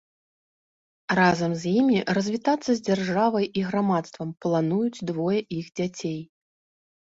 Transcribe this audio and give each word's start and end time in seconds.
Разам 1.19 1.51
з 1.63 1.73
імі 1.81 1.99
развітацца 2.19 2.67
з 2.73 2.79
дзяржавай 2.89 3.45
і 3.63 3.65
грамадствам 3.69 4.33
плануюць 4.47 5.03
двое 5.13 5.39
іх 5.61 5.65
дзяцей. 5.77 6.21